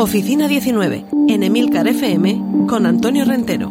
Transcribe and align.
Oficina 0.00 0.48
19, 0.48 1.04
en 1.28 1.42
Emilcar 1.42 1.86
FM, 1.86 2.66
con 2.66 2.86
Antonio 2.86 3.26
Rentero. 3.26 3.70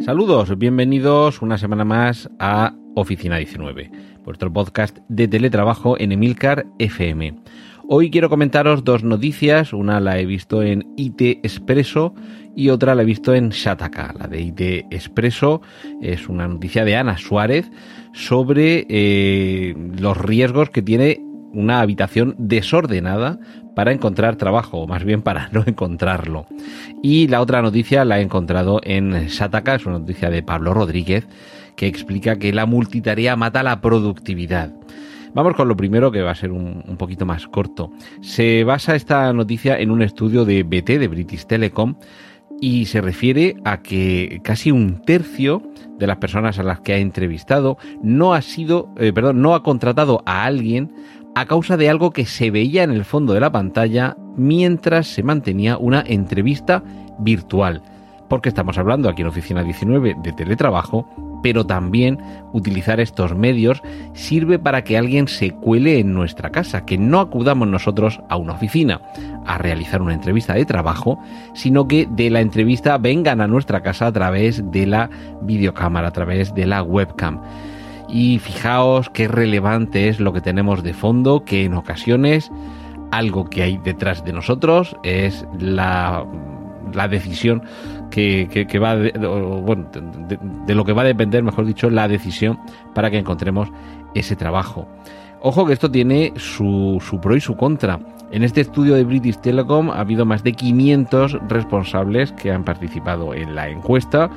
Saludos, 0.00 0.58
bienvenidos 0.58 1.40
una 1.40 1.56
semana 1.56 1.84
más 1.84 2.28
a 2.40 2.74
Oficina 2.96 3.36
19, 3.36 3.92
vuestro 4.24 4.52
podcast 4.52 4.98
de 5.06 5.28
teletrabajo 5.28 5.96
en 6.00 6.10
Emilcar 6.10 6.66
FM. 6.80 7.36
Hoy 7.86 8.10
quiero 8.10 8.28
comentaros 8.28 8.82
dos 8.82 9.04
noticias, 9.04 9.72
una 9.72 10.00
la 10.00 10.18
he 10.18 10.26
visto 10.26 10.64
en 10.64 10.92
IT 10.96 11.20
Expreso 11.44 12.14
y 12.56 12.70
otra 12.70 12.96
la 12.96 13.02
he 13.02 13.06
visto 13.06 13.36
en 13.36 13.50
Shataka. 13.50 14.16
La 14.18 14.26
de 14.26 14.40
IT 14.40 14.60
Expreso 14.90 15.62
es 16.02 16.28
una 16.28 16.48
noticia 16.48 16.84
de 16.84 16.96
Ana 16.96 17.16
Suárez 17.18 17.70
sobre 18.12 18.84
eh, 18.88 19.76
los 19.96 20.16
riesgos 20.16 20.70
que 20.70 20.82
tiene 20.82 21.22
una 21.58 21.80
habitación 21.80 22.34
desordenada 22.38 23.38
para 23.74 23.92
encontrar 23.92 24.36
trabajo, 24.36 24.78
o 24.78 24.86
más 24.86 25.04
bien 25.04 25.22
para 25.22 25.48
no 25.52 25.64
encontrarlo. 25.66 26.46
Y 27.02 27.28
la 27.28 27.40
otra 27.40 27.62
noticia 27.62 28.04
la 28.04 28.20
he 28.20 28.22
encontrado 28.22 28.80
en 28.84 29.12
Shataka, 29.26 29.74
es 29.74 29.86
una 29.86 29.98
noticia 29.98 30.30
de 30.30 30.42
Pablo 30.42 30.72
Rodríguez, 30.72 31.26
que 31.76 31.86
explica 31.86 32.38
que 32.38 32.52
la 32.52 32.66
multitarea 32.66 33.36
mata 33.36 33.62
la 33.62 33.80
productividad. 33.80 34.72
Vamos 35.34 35.54
con 35.54 35.68
lo 35.68 35.76
primero 35.76 36.10
que 36.10 36.22
va 36.22 36.30
a 36.30 36.34
ser 36.34 36.50
un, 36.50 36.82
un, 36.88 36.96
poquito 36.96 37.26
más 37.26 37.46
corto. 37.46 37.92
Se 38.22 38.64
basa 38.64 38.96
esta 38.96 39.32
noticia 39.32 39.78
en 39.78 39.90
un 39.90 40.02
estudio 40.02 40.44
de 40.44 40.62
BT, 40.62 40.98
de 40.98 41.08
British 41.08 41.44
Telecom, 41.46 41.96
y 42.60 42.86
se 42.86 43.00
refiere 43.00 43.56
a 43.64 43.82
que 43.82 44.40
casi 44.42 44.70
un 44.70 45.02
tercio 45.02 45.62
de 45.98 46.06
las 46.06 46.16
personas 46.18 46.58
a 46.58 46.62
las 46.62 46.80
que 46.80 46.94
ha 46.94 46.98
entrevistado 46.98 47.76
no 48.02 48.34
ha 48.34 48.42
sido, 48.42 48.92
eh, 48.98 49.12
perdón, 49.12 49.42
no 49.42 49.54
ha 49.54 49.62
contratado 49.62 50.22
a 50.26 50.44
alguien 50.44 50.92
a 51.34 51.46
causa 51.46 51.76
de 51.76 51.88
algo 51.88 52.10
que 52.10 52.26
se 52.26 52.50
veía 52.50 52.82
en 52.82 52.90
el 52.90 53.04
fondo 53.04 53.32
de 53.32 53.40
la 53.40 53.52
pantalla 53.52 54.16
mientras 54.36 55.06
se 55.08 55.22
mantenía 55.22 55.78
una 55.78 56.02
entrevista 56.06 56.82
virtual. 57.18 57.82
Porque 58.28 58.48
estamos 58.48 58.76
hablando 58.78 59.08
aquí 59.08 59.22
en 59.22 59.28
Oficina 59.28 59.62
19 59.62 60.16
de 60.22 60.32
teletrabajo, 60.32 61.06
pero 61.42 61.64
también 61.64 62.18
utilizar 62.52 63.00
estos 63.00 63.34
medios 63.34 63.82
sirve 64.12 64.58
para 64.58 64.82
que 64.84 64.98
alguien 64.98 65.28
se 65.28 65.50
cuele 65.50 65.98
en 65.98 66.12
nuestra 66.12 66.50
casa, 66.50 66.84
que 66.84 66.98
no 66.98 67.20
acudamos 67.20 67.68
nosotros 67.68 68.20
a 68.28 68.36
una 68.36 68.54
oficina 68.54 69.00
a 69.46 69.58
realizar 69.58 70.02
una 70.02 70.14
entrevista 70.14 70.54
de 70.54 70.64
trabajo, 70.64 71.18
sino 71.54 71.88
que 71.88 72.06
de 72.10 72.30
la 72.30 72.40
entrevista 72.40 72.98
vengan 72.98 73.40
a 73.40 73.46
nuestra 73.46 73.82
casa 73.82 74.06
a 74.06 74.12
través 74.12 74.62
de 74.70 74.86
la 74.86 75.10
videocámara, 75.42 76.08
a 76.08 76.12
través 76.12 76.54
de 76.54 76.66
la 76.66 76.82
webcam. 76.82 77.40
Y 78.08 78.38
fijaos 78.38 79.10
qué 79.10 79.28
relevante 79.28 80.08
es 80.08 80.20
lo 80.20 80.32
que 80.32 80.40
tenemos 80.40 80.82
de 80.82 80.94
fondo, 80.94 81.44
que 81.44 81.64
en 81.64 81.74
ocasiones 81.74 82.50
algo 83.10 83.48
que 83.48 83.62
hay 83.62 83.78
detrás 83.78 84.24
de 84.24 84.32
nosotros 84.32 84.96
es 85.02 85.46
la, 85.58 86.24
la 86.92 87.08
decisión 87.08 87.62
que, 88.10 88.48
que, 88.68 88.78
va 88.78 88.96
de, 88.96 89.12
de, 89.12 90.74
lo 90.74 90.84
que 90.84 90.92
va 90.92 91.02
a 91.02 91.06
depender, 91.06 91.42
mejor 91.42 91.66
dicho, 91.66 91.90
la 91.90 92.08
decisión 92.08 92.58
para 92.94 93.10
que 93.10 93.18
encontremos 93.18 93.68
ese 94.14 94.36
trabajo. 94.36 94.88
Ojo 95.40 95.66
que 95.66 95.72
esto 95.72 95.90
tiene 95.90 96.32
su, 96.36 96.98
su 97.00 97.20
pro 97.20 97.36
y 97.36 97.40
su 97.40 97.56
contra. 97.56 98.00
En 98.30 98.42
este 98.42 98.60
estudio 98.60 98.94
de 98.94 99.04
British 99.04 99.38
Telecom 99.38 99.90
ha 99.90 100.00
habido 100.00 100.26
más 100.26 100.42
de 100.42 100.52
500 100.52 101.38
responsables 101.48 102.32
que 102.32 102.50
han 102.50 102.64
participado 102.64 103.32
en 103.34 103.54
la 103.54 103.68
encuesta 103.68 104.30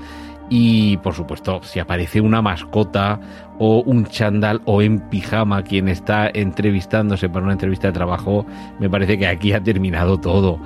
y 0.54 0.98
por 0.98 1.14
supuesto, 1.14 1.62
si 1.64 1.80
aparece 1.80 2.20
una 2.20 2.42
mascota 2.42 3.22
o 3.58 3.82
un 3.84 4.06
chandal 4.06 4.62
o 4.66 4.82
en 4.82 5.00
pijama 5.00 5.64
quien 5.64 5.88
está 5.88 6.30
entrevistándose 6.34 7.30
para 7.30 7.46
una 7.46 7.54
entrevista 7.54 7.88
de 7.88 7.94
trabajo, 7.94 8.46
me 8.78 8.90
parece 8.90 9.18
que 9.18 9.28
aquí 9.28 9.54
ha 9.54 9.64
terminado 9.64 10.20
todo. 10.20 10.60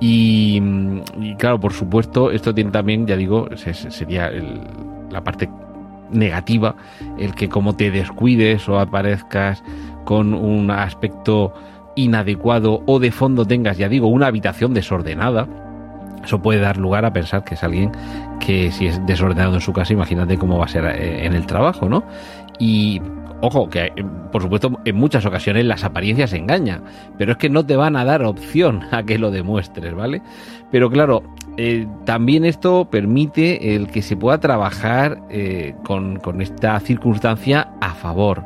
Y, 0.00 0.60
y 1.20 1.36
claro, 1.36 1.60
por 1.60 1.72
supuesto, 1.72 2.32
esto 2.32 2.52
tiene 2.52 2.72
también, 2.72 3.06
ya 3.06 3.14
digo, 3.14 3.48
sería 3.54 4.26
el, 4.26 4.60
la 5.08 5.22
parte 5.22 5.48
negativa, 6.10 6.74
el 7.16 7.36
que 7.36 7.48
como 7.48 7.76
te 7.76 7.92
descuides 7.92 8.68
o 8.68 8.80
aparezcas 8.80 9.62
con 10.04 10.34
un 10.34 10.72
aspecto 10.72 11.54
inadecuado 11.94 12.82
o 12.86 12.98
de 12.98 13.12
fondo 13.12 13.44
tengas, 13.44 13.78
ya 13.78 13.88
digo, 13.88 14.08
una 14.08 14.26
habitación 14.26 14.74
desordenada, 14.74 15.46
eso 16.28 16.42
puede 16.42 16.60
dar 16.60 16.76
lugar 16.76 17.06
a 17.06 17.12
pensar 17.12 17.42
que 17.42 17.54
es 17.54 17.64
alguien 17.64 17.90
que 18.38 18.70
si 18.70 18.86
es 18.86 19.04
desordenado 19.06 19.54
en 19.54 19.62
su 19.62 19.72
casa, 19.72 19.94
imagínate 19.94 20.36
cómo 20.36 20.58
va 20.58 20.66
a 20.66 20.68
ser 20.68 20.84
eh, 20.84 21.24
en 21.24 21.32
el 21.32 21.46
trabajo, 21.46 21.88
¿no? 21.88 22.04
Y 22.58 23.00
ojo, 23.40 23.70
que 23.70 23.90
por 24.30 24.42
supuesto 24.42 24.78
en 24.84 24.96
muchas 24.96 25.24
ocasiones 25.24 25.64
las 25.64 25.84
apariencias 25.84 26.34
engañan, 26.34 26.84
pero 27.16 27.32
es 27.32 27.38
que 27.38 27.48
no 27.48 27.64
te 27.64 27.76
van 27.76 27.96
a 27.96 28.04
dar 28.04 28.24
opción 28.24 28.82
a 28.90 29.02
que 29.04 29.18
lo 29.18 29.30
demuestres, 29.30 29.94
¿vale? 29.94 30.20
Pero 30.70 30.90
claro, 30.90 31.22
eh, 31.56 31.86
también 32.04 32.44
esto 32.44 32.90
permite 32.90 33.74
el 33.74 33.86
que 33.86 34.02
se 34.02 34.14
pueda 34.14 34.38
trabajar 34.38 35.22
eh, 35.30 35.74
con 35.82 36.42
esta 36.42 36.78
circunstancia 36.80 37.70
a 37.80 37.94
favor. 37.94 38.44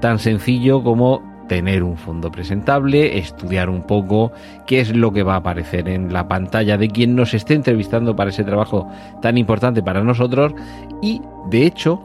Tan 0.00 0.18
sencillo 0.18 0.82
como 0.82 1.33
tener 1.48 1.82
un 1.82 1.96
fondo 1.96 2.30
presentable, 2.30 3.18
estudiar 3.18 3.68
un 3.70 3.82
poco 3.82 4.32
qué 4.66 4.80
es 4.80 4.94
lo 4.94 5.12
que 5.12 5.22
va 5.22 5.34
a 5.34 5.38
aparecer 5.38 5.88
en 5.88 6.12
la 6.12 6.28
pantalla 6.28 6.76
de 6.76 6.88
quien 6.88 7.14
nos 7.14 7.34
esté 7.34 7.54
entrevistando 7.54 8.16
para 8.16 8.30
ese 8.30 8.44
trabajo 8.44 8.88
tan 9.20 9.38
importante 9.38 9.82
para 9.82 10.02
nosotros. 10.02 10.54
Y 11.02 11.20
de 11.50 11.66
hecho 11.66 12.00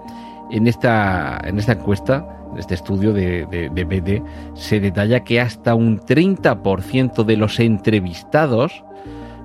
en 0.51 0.67
esta, 0.67 1.39
en 1.43 1.59
esta 1.59 1.73
encuesta, 1.73 2.25
en 2.51 2.59
este 2.59 2.75
estudio 2.75 3.13
de, 3.13 3.45
de, 3.45 3.69
de 3.69 3.83
BD, 3.85 4.23
se 4.55 4.79
detalla 4.79 5.23
que 5.23 5.39
hasta 5.39 5.75
un 5.75 5.99
30% 5.99 7.23
de 7.23 7.37
los 7.37 7.59
entrevistados 7.59 8.83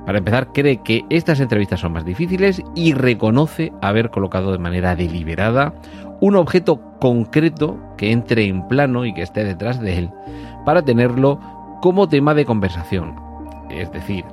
para 0.07 0.19
empezar, 0.19 0.53
cree 0.53 0.83
que 0.83 1.05
estas 1.09 1.41
entrevistas 1.41 1.81
son 1.81 1.93
más 1.93 2.05
difíciles 2.05 2.63
y 2.75 2.93
reconoce 2.93 3.73
haber 3.81 4.11
colocado 4.11 4.53
de 4.53 4.59
manera 4.59 4.97
deliberada 4.97 5.73
un 6.21 6.37
objeto 6.37 6.81
concreto 7.01 7.79
que 7.97 8.13
entre 8.13 8.45
en 8.45 8.69
plano 8.69 9.05
y 9.05 9.15
que 9.15 9.23
esté 9.23 9.45
detrás 9.45 9.81
de 9.81 9.99
él 9.99 10.11
para 10.65 10.83
tenerlo 10.83 11.39
como 11.81 12.09
tema 12.09 12.35
de 12.35 12.45
conversación. 12.45 13.17
Es 13.71 13.91
decir, 13.93 14.25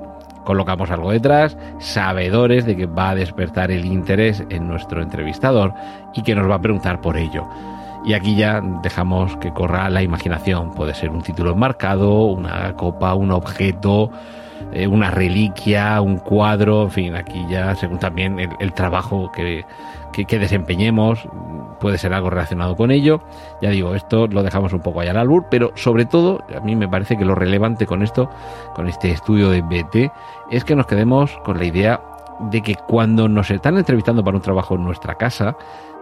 colocamos 0.45 0.91
algo 0.91 1.11
detrás, 1.11 1.57
sabedores 1.79 2.65
de 2.65 2.75
que 2.75 2.85
va 2.85 3.09
a 3.11 3.15
despertar 3.15 3.71
el 3.71 3.85
interés 3.85 4.43
en 4.49 4.67
nuestro 4.67 5.01
entrevistador 5.01 5.73
y 6.13 6.21
que 6.23 6.35
nos 6.35 6.49
va 6.49 6.55
a 6.55 6.61
preguntar 6.61 7.01
por 7.01 7.17
ello. 7.17 7.47
Y 8.03 8.13
aquí 8.13 8.35
ya 8.35 8.61
dejamos 8.81 9.37
que 9.37 9.53
corra 9.53 9.89
la 9.89 10.01
imaginación. 10.01 10.71
Puede 10.71 10.95
ser 10.95 11.11
un 11.11 11.21
título 11.21 11.51
enmarcado, 11.51 12.25
una 12.25 12.73
copa, 12.75 13.13
un 13.13 13.31
objeto, 13.31 14.11
eh, 14.73 14.87
una 14.87 15.11
reliquia, 15.11 16.01
un 16.01 16.17
cuadro, 16.17 16.83
en 16.83 16.91
fin, 16.91 17.15
aquí 17.15 17.45
ya 17.49 17.75
según 17.75 17.99
también 17.99 18.39
el, 18.39 18.73
trabajo 18.73 19.31
que, 19.31 19.65
que, 20.13 20.25
que, 20.25 20.39
desempeñemos, 20.39 21.27
puede 21.79 21.97
ser 21.97 22.13
algo 22.13 22.29
relacionado 22.29 22.75
con 22.75 22.91
ello. 22.91 23.21
Ya 23.61 23.69
digo, 23.69 23.95
esto 23.95 24.27
lo 24.27 24.43
dejamos 24.43 24.73
un 24.73 24.81
poco 24.81 25.01
allá 25.01 25.11
al 25.11 25.17
albur, 25.17 25.45
pero 25.49 25.71
sobre 25.75 26.05
todo, 26.05 26.43
a 26.55 26.59
mí 26.61 26.75
me 26.75 26.87
parece 26.87 27.17
que 27.17 27.25
lo 27.25 27.35
relevante 27.35 27.85
con 27.85 28.03
esto, 28.03 28.29
con 28.75 28.87
este 28.87 29.11
estudio 29.11 29.49
de 29.49 29.61
BT, 29.61 30.11
es 30.51 30.63
que 30.63 30.75
nos 30.75 30.87
quedemos 30.87 31.37
con 31.43 31.57
la 31.57 31.65
idea 31.65 32.01
de 32.49 32.61
que 32.61 32.75
cuando 32.75 33.27
nos 33.27 33.51
están 33.51 33.77
entrevistando 33.77 34.23
para 34.23 34.37
un 34.37 34.43
trabajo 34.43 34.75
en 34.75 34.83
nuestra 34.83 35.15
casa, 35.15 35.55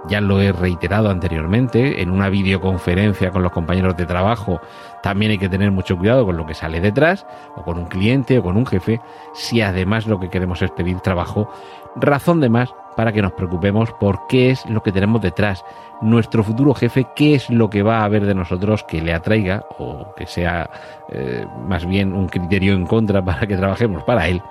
ya 0.07 0.21
lo 0.21 0.41
he 0.41 0.51
reiterado 0.51 1.09
anteriormente, 1.09 2.01
en 2.01 2.11
una 2.11 2.29
videoconferencia 2.29 3.31
con 3.31 3.43
los 3.43 3.51
compañeros 3.51 3.97
de 3.97 4.05
trabajo 4.05 4.61
también 5.01 5.31
hay 5.31 5.37
que 5.37 5.49
tener 5.49 5.71
mucho 5.71 5.97
cuidado 5.97 6.25
con 6.25 6.37
lo 6.37 6.45
que 6.45 6.53
sale 6.53 6.81
detrás, 6.81 7.25
o 7.55 7.63
con 7.63 7.77
un 7.77 7.85
cliente 7.85 8.39
o 8.39 8.43
con 8.43 8.57
un 8.57 8.65
jefe, 8.65 9.01
si 9.33 9.61
además 9.61 10.07
lo 10.07 10.19
que 10.19 10.29
queremos 10.29 10.61
es 10.61 10.71
pedir 10.71 10.99
trabajo, 10.99 11.49
razón 11.95 12.41
de 12.41 12.49
más 12.49 12.73
para 12.95 13.11
que 13.11 13.21
nos 13.21 13.33
preocupemos 13.33 13.91
por 13.93 14.27
qué 14.27 14.49
es 14.49 14.65
lo 14.65 14.83
que 14.83 14.91
tenemos 14.91 15.21
detrás, 15.21 15.63
nuestro 16.01 16.43
futuro 16.43 16.73
jefe, 16.73 17.07
qué 17.15 17.35
es 17.35 17.49
lo 17.49 17.69
que 17.69 17.83
va 17.83 18.03
a 18.03 18.09
ver 18.09 18.25
de 18.25 18.35
nosotros 18.35 18.83
que 18.83 19.01
le 19.01 19.13
atraiga 19.13 19.65
o 19.77 20.13
que 20.15 20.25
sea 20.25 20.69
eh, 21.09 21.45
más 21.65 21.85
bien 21.85 22.13
un 22.13 22.27
criterio 22.27 22.73
en 22.73 22.85
contra 22.85 23.23
para 23.23 23.47
que 23.47 23.55
trabajemos 23.55 24.03
para 24.03 24.27
él. 24.27 24.41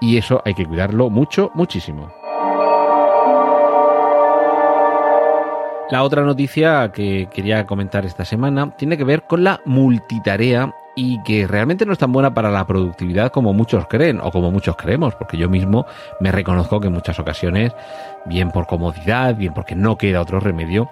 Y 0.00 0.16
eso 0.16 0.40
hay 0.44 0.54
que 0.54 0.64
cuidarlo 0.64 1.10
mucho, 1.10 1.50
muchísimo. 1.54 2.17
La 5.90 6.02
otra 6.02 6.22
noticia 6.22 6.92
que 6.92 7.28
quería 7.32 7.64
comentar 7.64 8.04
esta 8.04 8.26
semana 8.26 8.76
tiene 8.76 8.98
que 8.98 9.04
ver 9.04 9.22
con 9.22 9.42
la 9.42 9.60
multitarea 9.64 10.74
y 10.94 11.22
que 11.22 11.46
realmente 11.46 11.86
no 11.86 11.94
es 11.94 11.98
tan 11.98 12.12
buena 12.12 12.34
para 12.34 12.50
la 12.50 12.66
productividad 12.66 13.32
como 13.32 13.54
muchos 13.54 13.86
creen 13.86 14.20
o 14.20 14.30
como 14.30 14.50
muchos 14.50 14.76
creemos, 14.76 15.14
porque 15.14 15.38
yo 15.38 15.48
mismo 15.48 15.86
me 16.20 16.30
reconozco 16.30 16.78
que 16.78 16.88
en 16.88 16.92
muchas 16.92 17.18
ocasiones, 17.18 17.72
bien 18.26 18.50
por 18.50 18.66
comodidad, 18.66 19.34
bien 19.34 19.54
porque 19.54 19.76
no 19.76 19.96
queda 19.96 20.20
otro 20.20 20.40
remedio, 20.40 20.90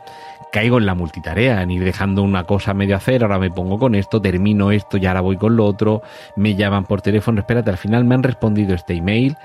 caigo 0.50 0.78
en 0.78 0.86
la 0.86 0.94
multitarea, 0.94 1.60
en 1.60 1.72
ir 1.72 1.84
dejando 1.84 2.22
una 2.22 2.44
cosa 2.44 2.72
medio 2.72 2.96
hacer, 2.96 3.22
ahora 3.22 3.38
me 3.38 3.50
pongo 3.50 3.78
con 3.78 3.94
esto, 3.94 4.22
termino 4.22 4.70
esto 4.70 4.96
y 4.96 5.04
ahora 5.04 5.20
voy 5.20 5.36
con 5.36 5.56
lo 5.56 5.66
otro, 5.66 6.00
me 6.36 6.54
llaman 6.54 6.84
por 6.84 7.02
teléfono, 7.02 7.40
espérate, 7.40 7.68
al 7.68 7.76
final 7.76 8.04
me 8.04 8.14
han 8.14 8.22
respondido 8.22 8.74
este 8.74 8.94
email 8.94 9.36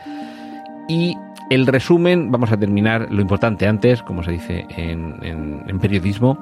y 0.88 1.18
el 1.52 1.68
resumen, 1.68 2.32
vamos 2.32 2.50
a 2.54 2.58
terminar 2.58 3.10
lo 3.12 3.20
importante 3.20 3.68
antes, 3.68 4.02
como 4.04 4.24
se 4.24 4.32
dice 4.32 4.66
en, 4.70 5.80
periodismo, 5.82 6.40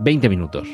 20 0.00 0.28
minutos. 0.28 0.68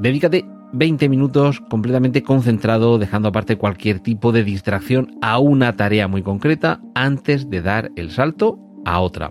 Dedícate 0.00 0.44
20 0.72 1.08
minutos 1.08 1.60
completamente 1.70 2.24
concentrado, 2.24 2.98
dejando 2.98 3.28
aparte 3.28 3.56
cualquier 3.56 4.00
tipo 4.00 4.32
de 4.32 4.42
distracción 4.42 5.16
a 5.22 5.38
una 5.38 5.76
tarea 5.76 6.08
muy 6.08 6.22
concreta 6.22 6.80
antes 6.96 7.48
de 7.48 7.62
dar 7.62 7.92
el 7.94 8.10
salto 8.10 8.58
a 8.84 8.98
otra. 8.98 9.30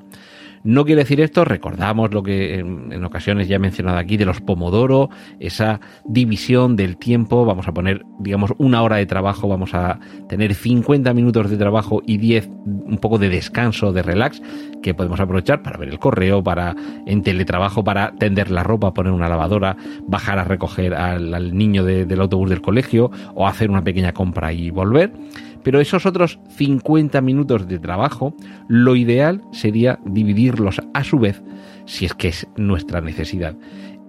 No 0.64 0.86
quiere 0.86 1.02
decir 1.02 1.20
esto, 1.22 1.44
recordamos 1.44 2.14
lo 2.14 2.22
que 2.22 2.60
en, 2.60 3.04
ocasiones 3.04 3.48
ya 3.48 3.56
he 3.56 3.60
mencionado 3.60 3.98
aquí 3.98 4.18
de 4.18 4.26
los 4.26 4.42
pomodoro, 4.42 5.10
esa 5.40 5.80
división 6.06 6.76
del 6.76 6.98
tiempo, 6.98 7.46
vamos 7.46 7.68
a 7.68 7.74
poner, 7.74 8.06
digamos, 8.20 8.54
una 8.58 8.84
hora 8.84 8.98
de 8.98 9.06
trabajo, 9.06 9.48
vamos 9.48 9.74
a 9.74 10.00
tener 10.30 10.54
50 10.54 11.14
minutos 11.14 11.50
de 11.50 11.58
trabajo 11.58 12.02
y 12.06 12.18
10 12.18 12.50
un 12.66 12.98
poco 13.00 13.18
de 13.18 13.30
descanso, 13.30 13.92
de 13.92 14.04
relax, 14.04 14.42
que 14.84 14.94
podemos 14.94 15.20
aprovechar 15.20 15.64
para 15.64 15.78
ver 15.78 15.90
el 15.90 16.00
correo, 16.00 16.44
para 16.44 16.76
en 17.06 17.24
teletrabajo, 17.24 17.84
para 17.84 18.14
tender 18.18 18.52
la 18.52 18.64
ropa, 18.64 18.94
poner 18.94 19.14
una 19.14 19.30
lavadora, 19.30 19.78
bajar 20.08 20.38
a 20.40 20.44
recoger 20.44 20.94
al, 20.94 21.56
niño 21.56 21.84
del 21.84 22.22
autobús 22.22 22.50
del 22.50 22.62
colegio 22.62 23.12
o 23.34 23.48
hacer 23.48 23.70
una 23.70 23.84
pequeña 23.84 24.14
compra 24.14 24.54
y 24.54 24.70
volver. 24.70 25.12
Pero 25.64 25.80
esos 25.80 26.06
otros 26.06 26.40
50 26.56 27.22
minutos 27.22 27.68
de 27.68 27.80
trabajo, 27.80 28.36
lo 28.68 28.96
ideal 28.96 29.42
sería 29.52 30.00
dividirlos 30.06 30.82
a 30.94 31.04
su 31.04 31.20
vez, 31.20 31.42
si 31.86 32.06
es 32.06 32.14
que 32.14 32.30
es 32.30 32.48
nuestra 32.58 33.02
necesidad, 33.02 33.56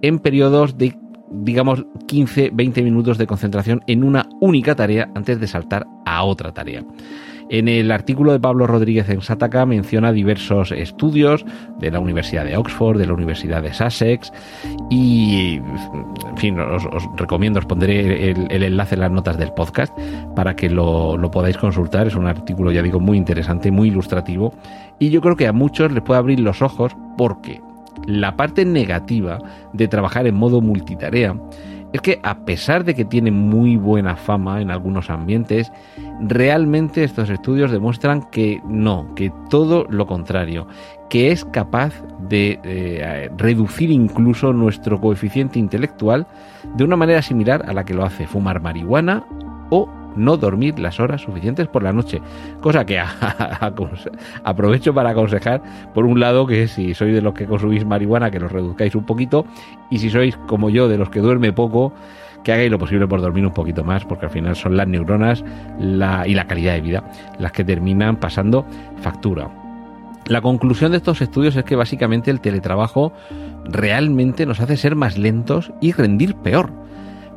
en 0.01 0.19
periodos 0.19 0.77
de, 0.77 0.97
digamos, 1.31 1.85
15, 2.07 2.51
20 2.53 2.81
minutos 2.83 3.17
de 3.17 3.27
concentración 3.27 3.81
en 3.87 4.03
una 4.03 4.27
única 4.41 4.75
tarea 4.75 5.09
antes 5.15 5.39
de 5.39 5.47
saltar 5.47 5.87
a 6.05 6.23
otra 6.23 6.53
tarea. 6.53 6.83
En 7.49 7.67
el 7.67 7.91
artículo 7.91 8.31
de 8.31 8.39
Pablo 8.39 8.67
Rodríguez 8.67 9.09
en 9.09 9.21
Sataka 9.21 9.65
menciona 9.65 10.11
diversos 10.11 10.71
estudios 10.71 11.45
de 11.79 11.91
la 11.91 11.99
Universidad 11.99 12.45
de 12.45 12.57
Oxford, 12.57 12.97
de 12.97 13.07
la 13.07 13.13
Universidad 13.13 13.61
de 13.61 13.73
Sussex 13.73 14.31
y, 14.89 15.55
en 15.55 16.37
fin, 16.37 16.59
os, 16.59 16.83
recomiendo, 17.17 17.59
os 17.59 17.65
pondré 17.65 18.31
el, 18.31 18.63
enlace 18.63 18.95
en 18.95 19.01
las 19.01 19.11
notas 19.11 19.37
del 19.37 19.51
podcast 19.53 19.97
para 20.35 20.55
que 20.55 20.69
lo, 20.69 21.17
lo 21.17 21.31
podáis 21.31 21.57
consultar. 21.57 22.07
Es 22.07 22.15
un 22.15 22.27
artículo, 22.27 22.71
ya 22.71 22.81
digo, 22.81 22.99
muy 22.99 23.17
interesante, 23.17 23.71
muy 23.71 23.89
ilustrativo 23.89 24.53
y 24.99 25.09
yo 25.09 25.21
creo 25.21 25.35
que 25.35 25.47
a 25.47 25.53
muchos 25.53 25.91
les 25.91 26.03
puede 26.03 26.19
abrir 26.19 26.39
los 26.39 26.61
ojos 26.61 26.95
porque 27.17 27.61
la 28.05 28.35
parte 28.35 28.65
negativa 28.65 29.39
de 29.73 29.87
trabajar 29.87 30.27
en 30.27 30.35
modo 30.35 30.61
multitarea 30.61 31.35
es 31.93 32.01
que 32.01 32.19
a 32.23 32.39
pesar 32.43 32.83
de 32.83 32.95
que 32.95 33.05
tiene 33.05 33.31
muy 33.31 33.77
buena 33.77 34.15
fama 34.15 34.61
en 34.61 34.71
algunos 34.71 35.11
ambientes, 35.11 35.71
realmente 36.21 37.03
estos 37.03 37.29
estudios 37.29 37.71
demuestran 37.71 38.23
que 38.31 38.61
no, 38.67 39.13
que 39.15 39.31
todo 39.49 39.85
lo 39.89 40.07
contrario, 40.07 40.67
que 41.09 41.31
es 41.31 41.45
capaz 41.45 41.93
de 42.27 42.59
eh, 42.63 43.29
reducir 43.37 43.91
incluso 43.91 44.51
nuestro 44.53 44.99
coeficiente 44.99 45.59
intelectual 45.59 46.25
de 46.75 46.83
una 46.83 46.95
manera 46.95 47.21
similar 47.21 47.63
a 47.67 47.73
la 47.73 47.85
que 47.85 47.93
lo 47.93 48.03
hace 48.03 48.25
fumar 48.25 48.59
marihuana 48.59 49.23
o 49.69 49.87
no 50.15 50.37
dormir 50.37 50.79
las 50.79 50.99
horas 50.99 51.21
suficientes 51.21 51.67
por 51.67 51.83
la 51.83 51.93
noche. 51.93 52.21
Cosa 52.61 52.85
que 52.85 53.01
aprovecho 54.43 54.93
para 54.93 55.11
aconsejar, 55.11 55.61
por 55.93 56.05
un 56.05 56.19
lado, 56.19 56.47
que 56.47 56.67
si 56.67 56.93
sois 56.93 57.13
de 57.13 57.21
los 57.21 57.33
que 57.33 57.45
consumís 57.45 57.85
marihuana, 57.85 58.31
que 58.31 58.39
los 58.39 58.51
reduzcáis 58.51 58.95
un 58.95 59.05
poquito, 59.05 59.45
y 59.89 59.99
si 59.99 60.09
sois 60.09 60.37
como 60.47 60.69
yo, 60.69 60.87
de 60.87 60.97
los 60.97 61.09
que 61.09 61.19
duerme 61.19 61.53
poco, 61.53 61.93
que 62.43 62.51
hagáis 62.51 62.69
lo 62.69 62.77
posible 62.77 63.07
por 63.07 63.21
dormir 63.21 63.45
un 63.45 63.53
poquito 63.53 63.83
más, 63.83 64.03
porque 64.03 64.25
al 64.25 64.31
final 64.31 64.55
son 64.55 64.75
las 64.75 64.87
neuronas 64.87 65.43
y 65.79 66.33
la 66.33 66.45
calidad 66.47 66.73
de 66.73 66.81
vida 66.81 67.03
las 67.39 67.51
que 67.53 67.63
terminan 67.63 68.17
pasando 68.17 68.65
factura. 68.97 69.49
La 70.27 70.41
conclusión 70.41 70.91
de 70.91 70.97
estos 70.97 71.21
estudios 71.21 71.55
es 71.55 71.65
que 71.65 71.75
básicamente 71.75 72.31
el 72.31 72.39
teletrabajo 72.39 73.11
realmente 73.65 74.45
nos 74.45 74.59
hace 74.61 74.77
ser 74.77 74.95
más 74.95 75.17
lentos 75.17 75.71
y 75.81 75.91
rendir 75.91 76.35
peor. 76.35 76.71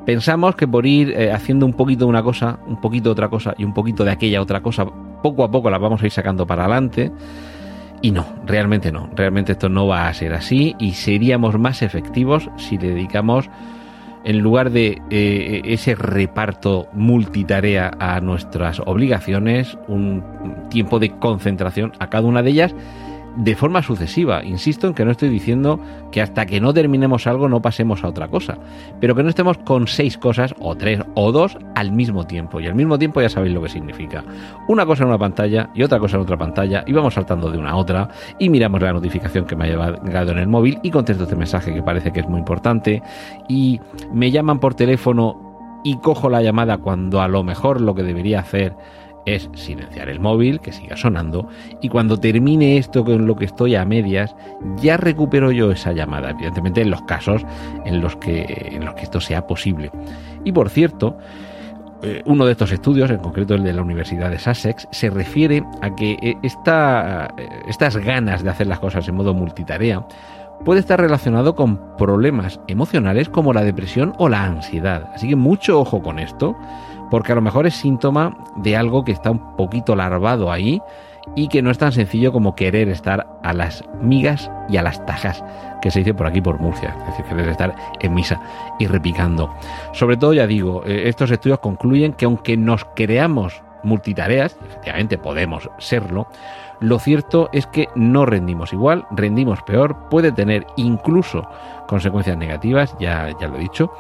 Pensamos 0.07 0.55
que 0.55 0.69
por 0.69 0.87
ir 0.87 1.11
eh, 1.11 1.33
haciendo 1.33 1.67
un 1.67 1.73
poquito 1.73 2.05
de 2.05 2.11
una 2.11 2.23
cosa, 2.23 2.61
un 2.65 2.81
poquito 2.81 3.09
de 3.09 3.13
otra 3.13 3.29
cosa 3.29 3.55
y 3.59 3.65
un 3.65 3.75
poquito 3.75 4.05
de 4.05 4.13
aquella 4.13 4.41
otra 4.41 4.63
cosa, 4.63 4.87
poco 5.21 5.43
a 5.43 5.51
poco 5.51 5.69
las 5.69 5.81
vamos 5.81 6.01
a 6.01 6.07
ir 6.07 6.13
sacando 6.13 6.47
para 6.47 6.63
adelante. 6.63 7.11
Y 8.03 8.13
no, 8.13 8.25
realmente 8.47 8.93
no. 8.93 9.11
Realmente 9.17 9.53
esto 9.53 9.69
no 9.69 9.89
va 9.89 10.07
a 10.07 10.15
ser 10.15 10.33
así 10.33 10.77
y 10.79 10.93
seríamos 10.93 11.59
más 11.59 11.83
efectivos 11.83 12.49
si 12.57 12.79
le 12.79 12.91
dedicamos, 12.91 13.51
en 14.25 14.39
lugar 14.39 14.71
de 14.71 15.03
eh, 15.11 15.63
ese 15.65 15.97
reparto 15.97 16.87
multitarea 16.93 17.91
a 17.99 18.21
nuestras 18.21 18.81
obligaciones, 18.87 19.77
un 19.89 20.23
tiempo 20.71 21.01
de 21.01 21.19
concentración 21.19 21.93
a 21.99 22.09
cada 22.11 22.29
una 22.29 22.43
de 22.43 22.51
ellas 22.51 22.75
de 23.37 23.55
forma 23.55 23.83
sucesiva. 23.83 24.45
Insisto 24.45 24.87
en 24.87 24.95
que 24.95 25.05
no 25.05 25.11
estoy 25.11 25.29
diciendo 25.29 25.81
que 26.11 26.21
hasta 26.21 26.47
que 26.47 26.61
no 26.61 26.73
terminemos 26.73 27.27
algo 27.27 27.49
no 27.49 27.63
pasemos 27.63 28.03
a 28.03 28.09
otra 28.09 28.29
cosa, 28.29 28.59
pero 29.01 29.15
que 29.15 29.23
no 29.23 29.29
estemos 29.29 29.59
con 29.59 29.87
seis 29.87 30.19
cosas, 30.19 30.55
o 30.59 30.75
tres, 30.75 31.01
o 31.15 31.33
dos 31.33 31.57
al 31.75 31.93
mismo 31.93 32.27
tiempo. 32.27 32.61
Y 32.61 32.67
al 32.67 32.75
mismo 32.75 32.99
tiempo 32.99 33.21
ya 33.21 33.29
sabéis 33.29 33.55
lo 33.55 33.63
que 33.63 33.69
significa. 33.69 34.25
Una 34.69 34.87
cosa 34.87 35.03
en 35.03 35.09
una 35.09 35.19
pantalla 35.19 35.71
y 35.75 35.83
otra 35.83 35.99
cosa 35.99 36.17
en 36.17 36.23
otra 36.23 36.37
pantalla, 36.37 36.85
y 36.87 36.93
vamos 36.93 37.15
saltando 37.15 37.51
de 37.51 37.59
una 37.59 37.71
a 37.71 37.77
otra, 37.77 38.09
y 38.39 38.49
miramos 38.49 38.81
la 38.81 38.93
notificación 38.93 39.45
que 39.45 39.57
me 39.57 39.65
ha 39.65 39.69
llegado 39.69 40.33
en 40.33 40.39
el 40.39 40.49
móvil, 40.49 40.79
y 40.83 40.91
contesto 40.91 41.25
este 41.25 41.37
mensaje 41.37 41.75
que 41.75 41.83
parece 41.83 42.13
que 42.13 42.21
es 42.21 42.29
muy 42.29 42.39
importante, 42.39 43.03
y 43.49 43.81
me 44.13 44.31
llaman 44.31 44.59
por 44.59 44.75
teléfono 44.75 45.47
y 45.85 45.99
cojo 45.99 46.29
la 46.29 46.43
llamada 46.43 46.79
cuando 46.79 47.21
a 47.21 47.29
lo 47.29 47.45
mejor 47.45 47.81
lo 47.81 47.95
que 47.95 48.03
debería 48.03 48.41
hacer 48.41 48.75
es 49.27 49.51
silenciar 49.55 50.09
el 50.09 50.21
móvil, 50.21 50.61
que 50.61 50.73
siga 50.73 50.97
sonando, 50.97 51.49
y 51.83 51.89
cuando 51.89 52.19
termine 52.19 52.79
esto 52.79 53.05
con 53.05 53.27
lo 53.27 53.37
que 53.37 53.45
estoy 53.45 53.75
a 53.75 53.85
medias, 53.85 54.35
ya 54.81 54.97
recupero 54.97 55.51
yo 55.51 55.73
esa 55.73 55.93
llamada, 55.93 56.31
evidentemente 56.31 56.81
en 56.81 56.91
los 56.91 57.03
casos 57.03 57.43
en 57.85 58.01
los 58.01 58.17
que, 58.17 58.71
en 58.73 58.85
los 58.85 58.95
que 58.95 59.03
esto 59.03 59.21
sea 59.21 59.47
posible. 59.47 59.91
Y 60.45 60.53
por 60.53 60.71
cierto, 60.71 61.19
eh, 62.03 62.23
uno 62.25 62.47
de 62.47 62.53
estos 62.53 62.73
estudios, 62.73 63.11
en 63.11 63.19
concreto 63.19 63.55
el 63.55 63.65
de 63.65 63.73
la 63.73 63.83
Universidad 63.83 64.31
de 64.31 64.39
Sussex, 64.39 64.87
se 64.91 65.11
refiere 65.11 65.65
a 65.83 65.95
que 65.95 66.13
eh, 66.23 66.37
esta, 66.43 67.35
eh, 67.37 67.49
estas 67.69 67.97
ganas 67.97 68.43
de 68.43 68.51
hacer 68.51 68.67
las 68.67 68.79
cosas 68.79 69.09
en 69.09 69.17
modo 69.17 69.35
multitarea 69.35 70.07
puede 70.65 70.81
estar 70.81 71.01
relacionado 71.01 71.55
con 71.55 71.97
problemas 71.97 72.61
emocionales 72.69 73.29
como 73.29 73.53
la 73.53 73.63
depresión 73.63 74.15
o 74.19 74.29
la 74.29 74.45
ansiedad. 74.45 75.11
Así 75.15 75.29
que 75.29 75.37
mucho 75.37 75.81
ojo 75.81 76.03
con 76.03 76.19
esto 76.19 76.57
porque 77.11 77.33
a 77.33 77.35
lo 77.35 77.43
mejor 77.43 77.67
es 77.67 77.75
síntoma 77.75 78.37
de 78.57 78.77
algo 78.77 79.05
que 79.05 79.13
está 79.13 79.31
un 79.31 79.57
poquito 79.57 79.95
larvado 79.97 80.51
ahí 80.51 80.81
y 81.35 81.49
que 81.49 81.63
no 81.63 81.71
es 81.71 81.79
tan 81.79 81.93
sencillo 81.93 82.33
como 82.33 82.55
querer 82.55 82.89
estar 82.89 83.27
a 83.43 83.53
las 83.53 83.85
migas 84.01 84.51
y 84.69 84.77
a 84.77 84.83
las 84.83 85.05
tajas, 85.07 85.43
que 85.83 85.91
se 85.91 86.01
dice 86.01 86.15
por 86.15 86.27
aquí 86.27 86.41
por 86.41 86.61
Murcia, 86.61 86.95
es 87.01 87.07
decir, 87.07 87.25
querer 87.25 87.49
estar 87.49 87.75
en 88.01 88.15
misa 88.15 88.41
y 88.79 88.87
repicando. 88.87 89.53
Sobre 89.93 90.17
todo, 90.17 90.33
ya 90.35 90.47
digo, 90.47 90.83
eh, 90.87 91.09
estos 91.09 91.31
estudios 91.31 91.59
concluyen 91.59 92.13
que 92.13 92.27
aunque 92.27 92.57
nos 92.57 92.85
creamos 92.95 93.63
multitareas, 93.83 94.57
efectivamente 94.67 95.19
podemos 95.19 95.69
serlo, 95.79 96.29
lo 96.81 96.99
cierto 96.99 97.49
es 97.53 97.67
que 97.67 97.89
no 97.95 98.27
rendimos 98.27 98.73
igual, 98.73 99.07
rendimos 99.11 99.63
peor, 99.63 100.09
puede 100.11 100.31
tener 100.33 100.67
incluso 100.77 101.49
consecuencias 101.89 102.37
negativas, 102.37 102.95
ya, 103.01 103.31
ya 103.41 103.49
lo 103.49 103.57
he 103.57 103.61
dicho, 103.61 103.93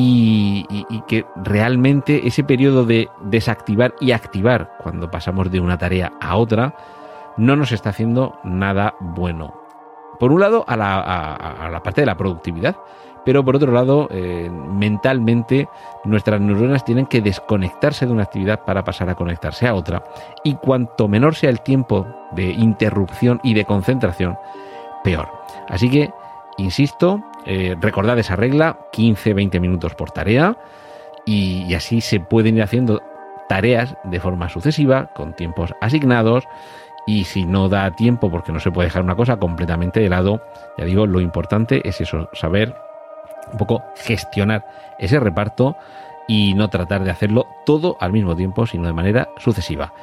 y, 0.00 1.02
que 1.08 1.26
realmente 1.36 2.26
ese 2.26 2.44
periodo 2.44 2.84
de 2.84 3.08
desactivar 3.22 3.94
y 4.00 4.12
activar 4.12 4.76
cuando 4.82 5.10
pasamos 5.10 5.50
de 5.50 5.60
una 5.60 5.78
tarea 5.78 6.12
a 6.20 6.36
otra 6.36 6.74
no 7.36 7.56
nos 7.56 7.72
está 7.72 7.90
haciendo 7.90 8.38
nada 8.44 8.94
bueno. 9.00 9.54
Por 10.18 10.32
un 10.32 10.40
lado, 10.40 10.64
a 10.66 10.76
la, 10.76 11.80
parte 11.82 12.02
de 12.02 12.06
la 12.06 12.16
productividad, 12.16 12.76
pero 13.24 13.44
por 13.44 13.56
otro 13.56 13.72
lado, 13.72 14.08
eh, 14.10 14.50
mentalmente 14.50 15.68
nuestras 16.04 16.40
neuronas 16.40 16.84
tienen 16.84 17.06
que 17.06 17.20
desconectarse 17.20 18.06
de 18.06 18.12
una 18.12 18.24
actividad 18.24 18.64
para 18.64 18.84
pasar 18.84 19.08
a 19.10 19.14
conectarse 19.14 19.66
a 19.66 19.74
otra. 19.74 20.04
Y 20.44 20.54
cuanto 20.54 21.08
menor 21.08 21.34
sea 21.34 21.50
el 21.50 21.60
tiempo 21.60 22.06
de 22.32 22.50
interrupción 22.50 23.40
y 23.42 23.54
de 23.54 23.64
concentración, 23.64 24.36
peor. 25.04 25.28
Así 25.68 25.88
que, 25.88 26.10
insisto, 26.56 27.22
eh, 27.50 27.74
recordad 27.80 28.18
esa 28.18 28.36
regla, 28.36 28.78
15-20 28.92 29.58
minutos 29.58 29.94
por 29.94 30.10
tarea 30.10 30.58
y, 31.24 31.72
así 31.74 32.02
se 32.02 32.20
pueden 32.20 32.58
ir 32.58 32.62
haciendo 32.62 33.02
tareas 33.48 33.96
de 34.04 34.20
forma 34.20 34.50
sucesiva, 34.50 35.06
con 35.14 35.32
tiempos 35.32 35.74
asignados 35.80 36.44
y 37.06 37.24
si 37.24 37.46
no 37.46 37.70
da 37.70 37.90
tiempo 37.92 38.30
porque 38.30 38.52
no 38.52 38.60
se 38.60 38.70
puede 38.70 38.88
dejar 38.88 39.02
una 39.02 39.16
cosa 39.16 39.38
completamente 39.38 39.98
de 39.98 40.10
lado, 40.10 40.42
ya 40.76 40.84
digo, 40.84 41.06
lo 41.06 41.22
importante 41.22 41.80
es 41.88 42.02
eso, 42.02 42.28
saber 42.34 42.74
un 43.50 43.56
poco 43.56 43.82
gestionar 43.96 44.66
ese 44.98 45.18
reparto 45.18 45.74
y 46.26 46.52
no 46.52 46.68
tratar 46.68 47.02
de 47.02 47.10
hacerlo 47.10 47.46
todo 47.64 47.96
al 47.98 48.12
mismo 48.12 48.36
tiempo, 48.36 48.66
sino 48.66 48.86
de 48.86 48.92
manera 48.92 49.30
sucesiva. 49.38 49.94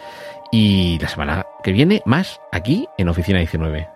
Y 0.51 0.97
la 0.97 1.09
semana 1.09 1.45
que 1.61 1.73
viene, 1.73 2.01
más 2.05 2.41
aquí 2.51 2.89
en 2.97 3.07
Oficina 3.07 3.37
19. 3.37 3.94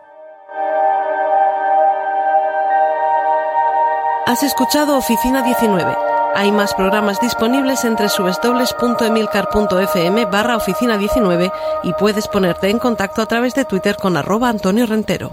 Has 4.29 4.43
escuchado 4.43 4.95
Oficina 4.95 5.41
19. 5.41 5.97
Hay 6.35 6.51
más 6.51 6.75
programas 6.75 7.19
disponibles 7.19 7.83
entre 7.83 8.09
www.emilcar.fm 8.15 10.25
barra 10.25 10.55
oficina 10.55 10.99
19 10.99 11.51
y 11.81 11.93
puedes 11.93 12.27
ponerte 12.27 12.69
en 12.69 12.77
contacto 12.77 13.23
a 13.23 13.25
través 13.25 13.55
de 13.55 13.65
Twitter 13.65 13.95
con 13.95 14.17
arroba 14.17 14.49
Antonio 14.49 14.85
Rentero. 14.85 15.31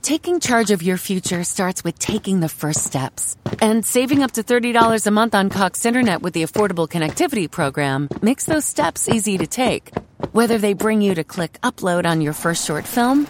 Taking 0.00 0.38
charge 0.38 0.70
of 0.70 0.84
your 0.84 0.96
future 0.96 1.42
starts 1.42 1.82
with 1.82 1.98
taking 1.98 2.38
the 2.38 2.48
first 2.48 2.84
steps. 2.84 3.36
And 3.60 3.84
saving 3.84 4.22
up 4.22 4.30
to 4.34 4.44
$30 4.44 5.08
a 5.08 5.10
month 5.10 5.34
on 5.34 5.50
Cox 5.50 5.84
Internet 5.84 6.22
with 6.22 6.34
the 6.34 6.44
Affordable 6.44 6.88
Connectivity 6.88 7.50
Program 7.50 8.08
makes 8.20 8.44
those 8.44 8.64
steps 8.64 9.08
easy 9.08 9.36
to 9.38 9.48
take. 9.48 9.90
Whether 10.32 10.58
they 10.58 10.74
bring 10.74 11.02
you 11.02 11.14
to 11.14 11.24
click 11.24 11.58
upload 11.62 12.06
on 12.06 12.20
your 12.20 12.32
first 12.32 12.66
short 12.66 12.86
film 12.86 13.26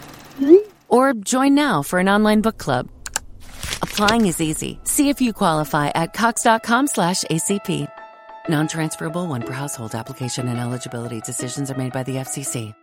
or 0.89 1.13
join 1.13 1.53
now 1.53 1.83
for 1.83 1.99
an 1.99 2.09
online 2.09 2.41
book 2.41 2.57
club. 2.57 2.89
Applying 3.81 4.25
is 4.25 4.41
easy. 4.41 4.79
See 4.83 5.09
if 5.09 5.21
you 5.21 5.33
qualify 5.33 5.89
at 5.89 6.13
cox.com 6.13 6.87
slash 6.87 7.23
ACP. 7.25 7.87
Non-transferable 8.49 9.27
one 9.27 9.43
per 9.43 9.53
household 9.53 9.95
application 9.95 10.47
and 10.47 10.59
eligibility 10.59 11.21
decisions 11.21 11.71
are 11.71 11.77
made 11.77 11.93
by 11.93 12.03
the 12.03 12.15
FCC. 12.15 12.73